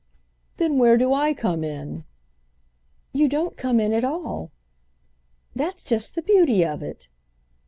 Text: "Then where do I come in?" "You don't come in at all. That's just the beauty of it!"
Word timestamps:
"Then 0.57 0.79
where 0.79 0.97
do 0.97 1.13
I 1.13 1.31
come 1.35 1.63
in?" 1.63 2.05
"You 3.13 3.29
don't 3.29 3.55
come 3.55 3.79
in 3.79 3.93
at 3.93 4.03
all. 4.03 4.49
That's 5.55 5.83
just 5.83 6.15
the 6.15 6.23
beauty 6.23 6.65
of 6.65 6.81
it!" 6.81 7.07